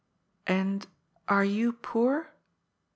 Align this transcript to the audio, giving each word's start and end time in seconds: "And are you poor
"And 0.61 0.87
are 1.27 1.45
you 1.45 1.73
poor 1.73 2.33